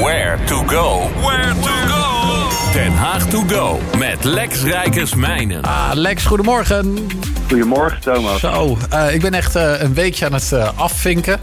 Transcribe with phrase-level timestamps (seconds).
[0.00, 1.08] Where to go.
[1.20, 2.48] Where to go.
[2.72, 5.62] Den Haag to go met Lex Rijkersmijnen.
[5.62, 7.08] Ah, Lex, goedemorgen.
[7.48, 8.40] Goedemorgen, Thomas.
[8.40, 11.40] Zo, uh, ik ben echt uh, een weekje aan het uh, afvinken.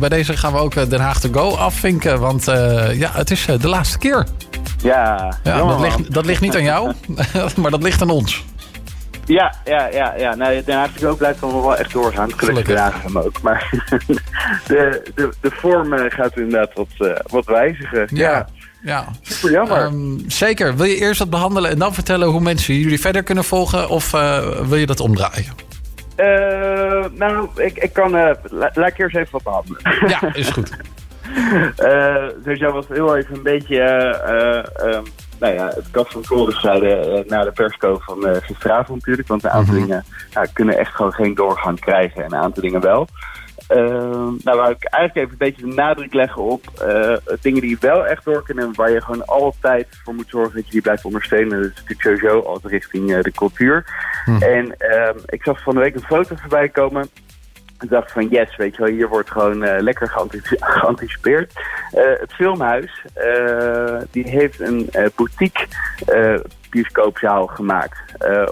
[0.00, 2.44] bij deze gaan we ook Den Haag to go afvinken, want
[2.92, 4.26] ja, het is de laatste keer.
[4.82, 6.92] Ja, ja dat, ligt, dat ligt niet aan jou,
[7.60, 8.44] maar dat ligt aan ons.
[9.26, 10.34] Ja, ja, ja, ja.
[10.34, 12.38] Nou, Den Haag go blijft dan wel echt doorgaan.
[12.38, 13.42] Gelukkig dragen hem ook.
[13.42, 13.70] Maar
[14.66, 18.08] de, de, de vorm gaat inderdaad wat, wat wijzigen.
[18.10, 18.30] ja.
[18.30, 18.46] ja.
[18.86, 19.04] Ja.
[19.22, 19.84] Super jammer.
[19.84, 20.76] Um, zeker.
[20.76, 23.88] Wil je eerst dat behandelen en dan vertellen hoe mensen jullie verder kunnen volgen?
[23.88, 25.52] Of uh, wil je dat omdraaien?
[26.16, 28.16] Uh, nou, ik, ik kan...
[28.16, 29.80] Uh, laat ik eerst even wat behandelen.
[30.08, 30.70] Ja, is goed.
[32.44, 33.80] dus jij was heel even een beetje...
[34.82, 35.04] Um,
[35.38, 39.28] nou ja, het kast van Koren zeiden na de persco van gisteravond natuurlijk.
[39.28, 39.86] Want een aantal mm -hmm.
[39.86, 43.08] dingen nou, kunnen echt gewoon geen doorgang krijgen en een aantal dingen wel.
[43.70, 47.76] Uh, nou, waar ik eigenlijk even een beetje de nadruk leggen op uh, dingen die
[47.80, 48.74] wel echt door kunnen...
[48.74, 51.62] waar je gewoon altijd voor moet zorgen dat je die blijft ondersteunen.
[51.62, 53.84] Dat is natuurlijk sowieso altijd richting uh, de cultuur.
[54.24, 54.42] Hm.
[54.42, 54.74] En
[55.26, 57.08] ik zag van de week een foto voorbij komen...
[57.80, 60.12] Ik dacht van yes, weet je wel, hier wordt gewoon uh, lekker
[60.60, 61.52] geanticipeerd.
[61.94, 65.66] Uh, het filmhuis, uh, die heeft een boutique
[66.70, 67.98] bioscoopzaal gemaakt.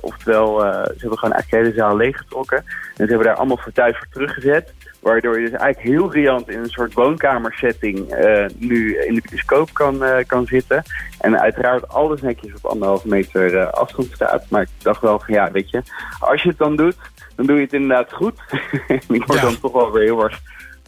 [0.00, 2.56] oftewel, ze hebben gewoon eigenlijk de hele zaal leeggetrokken.
[2.56, 2.64] En
[2.96, 4.72] ze hebben daar allemaal fauteuils voor teruggezet.
[5.00, 8.14] Waardoor je dus eigenlijk heel riant in een soort woonkamersetting
[8.58, 10.82] nu in de bioscoop kan, kan zitten.
[11.20, 14.44] En uiteraard alles netjes op anderhalve meter afstand staat.
[14.48, 15.82] Maar ik dacht wel van ja, weet je,
[16.20, 16.96] als je het dan doet,
[17.36, 18.40] dan doe je het inderdaad goed.
[19.08, 19.44] ik word ja.
[19.44, 20.40] dan toch wel weer heel erg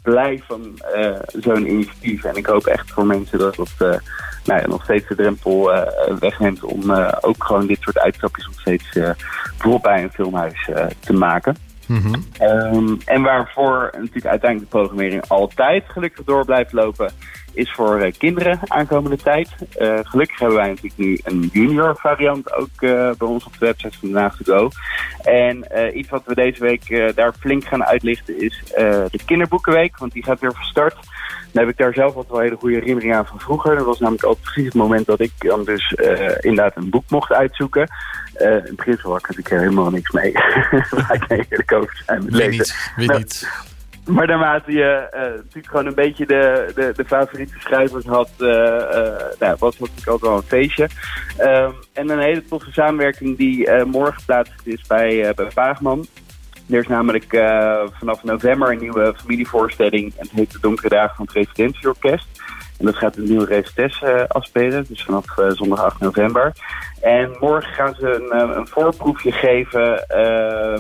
[0.03, 0.79] blij van
[1.27, 2.25] zo'n initiatief.
[2.25, 4.03] En ik hoop echt voor mensen dat het
[4.45, 5.73] nou ja, nog steeds de drempel
[6.19, 11.57] wegneemt om ook gewoon dit soort uitstapjes nog steeds bijvoorbeeld bij een filmhuis te maken.
[11.87, 12.25] Mm -hmm.
[12.41, 17.13] um, en waarvoor natuurlijk uiteindelijk de programmering altijd gelukkig door blijft lopen,
[17.55, 19.49] is voor uh, kinderen aankomende tijd.
[19.79, 23.67] Uh, gelukkig hebben wij natuurlijk nu een junior variant ook uh, bij ons op de
[23.67, 24.71] website van to Go.
[25.23, 25.65] En
[25.99, 30.41] iets wat we deze week daar flink gaan uitlichten is de kinderboekenweek, want die gaat
[30.41, 30.95] weer van start.
[31.53, 33.77] Dan heb ik daar zelf altijd wel hele goede herinneringen aan van vroeger.
[33.77, 35.93] Dat was namelijk altijd precies het moment dat ik dan dus
[36.41, 37.89] inderdaad een boek mocht uitzoeken.
[38.41, 40.31] Uh, in beginsel had ik natuurlijk helemaal niks mee.
[41.19, 42.51] Ik eerlijk over zijn lezen.
[42.97, 43.49] Niet, weet niet.
[44.05, 48.49] Maar naarmate je uh, natuurlijk gewoon een beetje de, de, de favoriete schrijvers had, uh,
[49.39, 50.89] nou, was dat natuurlijk ook wel een feestje.
[51.41, 56.07] Um, en een hele toffe samenwerking die morgen plaatsvindt is bij, bij Paagman.
[56.71, 57.27] Er is namelijk
[57.99, 60.13] vanaf november een nieuwe familievoorstelling.
[60.17, 62.27] En het heet De Donkere Dagen van het Residentieorkest.
[62.79, 66.53] En dat gaat een nieuwe recites uh, afspelen, dus vanaf zondag 8 november.
[67.01, 70.05] En morgen gaan ze een, een voorproefje geven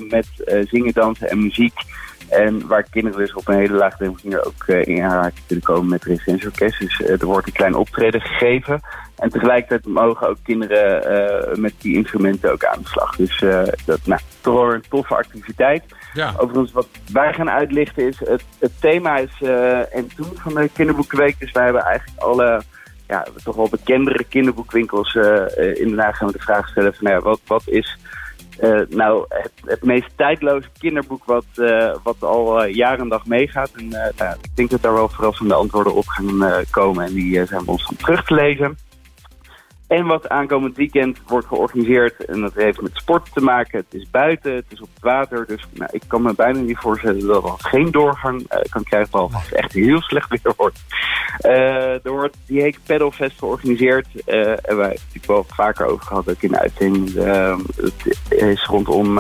[0.09, 0.27] met
[0.69, 1.75] zingen, dansen en muziek.
[2.35, 5.89] En waar kinderen dus op een hele laagdrempelige manier ook uh, in aanraking kunnen komen
[5.89, 6.79] met residentieorkest.
[6.81, 8.81] Dus uh, er wordt een klein optreden gegeven.
[9.17, 13.17] En tegelijkertijd mogen ook kinderen uh, met die instrumenten ook aan de slag.
[13.17, 13.45] Dus
[13.85, 15.83] dat, nou, toch wel een toffe activiteit.
[16.13, 16.33] Ja.
[16.37, 19.43] Overigens, wat wij gaan uitlichten is, het, het thema is
[19.93, 21.39] en toen van de kinderboekenweek.
[21.39, 22.63] Dus wij hebben eigenlijk alle
[23.07, 25.15] ja, toch wel bekendere kinderboekwinkels
[25.75, 27.99] in Haag gaan we de vraag stellen van nou ja, wat, wat is
[28.61, 29.25] uh, nou,
[29.65, 33.71] het, meest tijdloze kinderboek wat, uh, wat al uh, jaar en dag meegaat.
[33.77, 37.05] En nou, ik denk dat daar wel verrassende antwoorden op gaan komen.
[37.05, 38.77] En die zijn we ons van terug te lezen.
[39.95, 43.79] En wat aankomend weekend wordt georganiseerd, en dat heeft met sport te maken.
[43.79, 45.47] Het is buiten, het is op het water.
[45.47, 49.11] Dus nou, ik kan me bijna niet voorstellen dat we geen doorgang uh, kan krijgen.
[49.11, 50.79] Behalve als het echt heel slecht weer wordt.
[51.41, 54.07] Uh, er wordt die Heek Pedalfest georganiseerd.
[54.15, 57.15] Uh, en wij hebben het wel vaker over gehad, ook in de uitzending.
[57.77, 59.19] het is rondom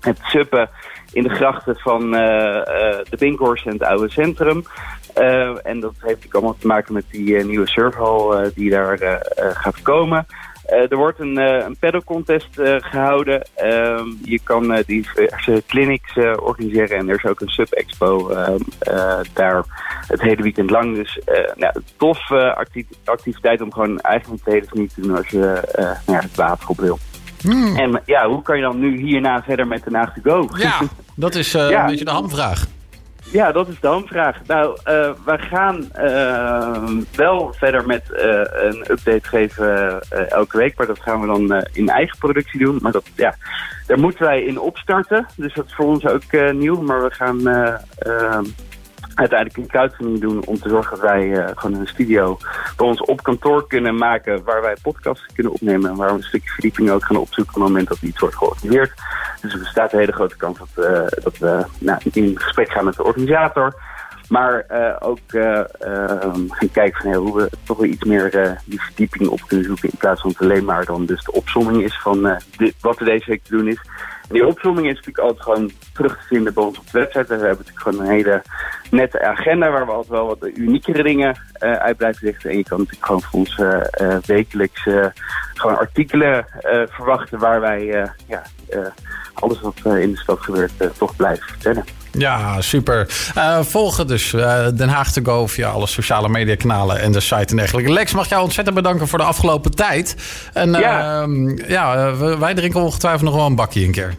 [0.00, 0.70] het suppen
[1.12, 4.64] in de grachten van de Binkhorst en het oude centrum.
[5.18, 9.82] Uh, en dat heeft natuurlijk allemaal te maken met die nieuwe surfhal die daar gaat
[9.82, 10.26] komen.
[10.66, 12.48] er wordt een, een pedal contest
[12.78, 13.46] gehouden.
[13.54, 18.60] Ehm, je kan diverse clinics organiseren en er is ook een sub-expo ehm,
[19.32, 19.64] daar
[20.06, 20.94] het hele weekend lang.
[20.94, 21.20] Dus
[21.56, 25.60] nou, tof acti activiteit om gewoon eigenlijk de hele te doen als je
[26.06, 26.98] nou ja, het water op wil.
[27.44, 27.76] Hmm.
[27.76, 30.48] En ja, hoe kan je dan nu hierna verder met de Naag to Go?
[30.56, 30.80] Ja,
[31.14, 31.80] dat is ja.
[31.80, 32.66] een beetje de hamvraag.
[33.34, 34.36] Ja, dat is de hamvraag.
[34.46, 38.02] Nou, uh, we gaan uh, wel verder met
[38.52, 40.76] een update geven elke week.
[40.76, 42.78] Maar dat gaan we dan in eigen productie doen.
[42.82, 43.34] Maar dat, ja,
[43.86, 45.26] daar moeten wij in opstarten.
[45.36, 46.82] Dus dat is voor ons ook nieuw.
[46.82, 47.48] Maar we gaan
[49.14, 52.38] uiteindelijk een crowdfunding doen om te zorgen dat wij gewoon een studio
[52.76, 56.22] bij ons op kantoor kunnen maken waar wij podcasts kunnen opnemen en waar we een
[56.22, 58.92] stukje verdieping ook gaan opzoeken op het moment dat iets wordt georganiseerd.
[59.44, 62.84] Dus er bestaat een hele grote kans dat, uh, dat we nou, in gesprek gaan
[62.84, 63.74] met de organisator.
[64.28, 64.64] Maar
[64.98, 69.88] ook gaan kijken van, hoe we toch weer iets meer die verdieping op kunnen zoeken.
[69.90, 72.40] In plaats van het alleen maar dan dus de opsomming is van
[72.80, 73.80] wat er deze week te doen is.
[74.28, 77.26] Die opsomming is natuurlijk altijd gewoon terug te vinden bij ons op de website.
[77.26, 78.42] We hebben natuurlijk gewoon een hele
[78.90, 82.50] nette agenda waar we altijd wel wat uniekere dingen uit blijven lichten.
[82.50, 83.62] En je kan natuurlijk gewoon voor ons
[84.26, 84.82] wekelijks
[85.54, 86.46] gewoon artikelen
[86.88, 88.42] verwachten waar wij ja,
[89.34, 91.84] alles wat in de stad gebeurt toch blijven vertellen.
[92.18, 93.08] Ja, super.
[93.36, 97.46] Uh, volgen dus uh, Den Haag to go via alle sociale mediakanalen en de site
[97.46, 97.92] en dergelijke.
[97.92, 100.16] Lex, mag jou ontzettend bedanken voor de afgelopen tijd.
[100.52, 104.14] En ja, uh, ja wij drinken ongetwijfeld nog wel een bakje een keer.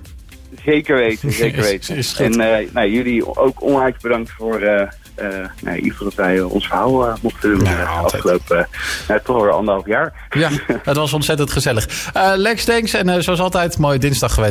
[0.66, 1.96] Zeker weten, zeker weten.
[1.96, 2.32] is, is en
[2.74, 4.62] nou, jullie ook onwijs bedankt voor
[5.22, 5.28] uh,
[5.62, 8.68] nou, in dat wij ons verhaal uh, mochten doen uh, afgelopen
[9.12, 10.14] uh, toch weer anderhalf jaar.
[10.30, 10.50] Ja,
[10.84, 12.12] het was ontzettend gezellig.
[12.36, 14.44] Lex, thanks en zoals altijd mooie dinsdag gewenst.